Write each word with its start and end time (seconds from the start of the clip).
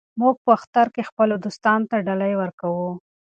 موږ 0.21 0.35
په 0.43 0.51
اختر 0.57 0.87
کې 0.95 1.07
خپلو 1.09 1.35
دوستانو 1.43 1.87
ته 1.91 1.97
ډالۍ 2.05 2.33
ورکوو. 2.37 2.89